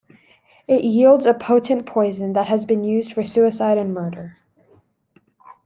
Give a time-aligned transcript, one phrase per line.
[0.67, 4.39] It yields a potent poison that has been used for suicide and murder.